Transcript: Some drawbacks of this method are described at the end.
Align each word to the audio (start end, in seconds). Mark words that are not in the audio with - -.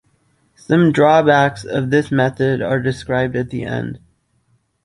Some 0.55 0.91
drawbacks 0.91 1.63
of 1.63 1.91
this 1.91 2.09
method 2.11 2.59
are 2.59 2.79
described 2.81 3.35
at 3.35 3.51
the 3.51 3.65
end. 3.65 3.99